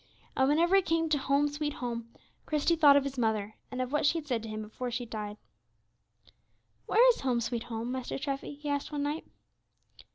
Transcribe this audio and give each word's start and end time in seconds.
And 0.35 0.49
whenever 0.49 0.75
he 0.75 0.81
came 0.81 1.09
to 1.09 1.19
"Home, 1.19 1.47
sweet 1.47 1.73
Home," 1.73 2.09
Christie 2.47 2.75
thought 2.75 2.97
of 2.97 3.03
his 3.03 3.19
mother, 3.19 3.53
and 3.69 3.79
of 3.79 3.91
what 3.91 4.03
she 4.07 4.17
had 4.17 4.25
said 4.25 4.41
to 4.41 4.49
him 4.49 4.63
before 4.63 4.89
she 4.89 5.05
died. 5.05 5.37
"Where 6.87 7.07
is 7.09 7.21
'Home, 7.21 7.39
sweet 7.39 7.65
Home,' 7.65 7.91
Master 7.91 8.17
Treffy?" 8.17 8.55
he 8.57 8.67
asked 8.67 8.91
one 8.91 9.03
night. 9.03 9.25